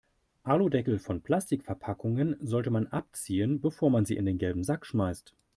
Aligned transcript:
Aludeckel 0.43 0.97
von 0.97 1.21
Plastikverpackungen 1.21 2.35
sollte 2.39 2.71
man 2.71 2.87
abziehen, 2.87 3.61
bevor 3.61 3.91
man 3.91 4.03
sie 4.03 4.17
in 4.17 4.25
den 4.25 4.39
gelben 4.39 4.63
Sack 4.63 4.87
schmeißt. 4.87 5.35